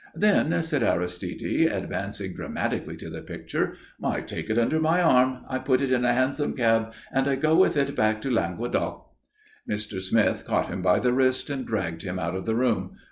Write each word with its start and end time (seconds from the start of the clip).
"Then," 0.15 0.63
said 0.63 0.81
Aristide, 0.81 1.69
advancing 1.71 2.33
dramatically 2.33 2.97
to 2.97 3.09
the 3.11 3.21
picture, 3.21 3.75
"I 4.03 4.21
take 4.21 4.49
it 4.49 4.57
under 4.57 4.79
my 4.79 4.99
arm, 4.99 5.45
I 5.47 5.59
put 5.59 5.79
it 5.79 5.91
in 5.91 6.05
a 6.05 6.13
hansom 6.13 6.53
cab, 6.57 6.93
and 7.13 7.27
I 7.27 7.35
go 7.35 7.55
with 7.55 7.77
it 7.77 7.95
back 7.95 8.19
to 8.21 8.31
Languedoc." 8.31 9.11
Mr. 9.69 10.01
Smith 10.01 10.43
caught 10.43 10.69
him 10.69 10.81
by 10.81 10.97
the 10.97 11.13
wrist 11.13 11.51
and 11.51 11.67
dragged 11.67 12.01
him 12.01 12.17
out 12.17 12.33
of 12.35 12.47
the 12.47 12.55
room. 12.55 12.95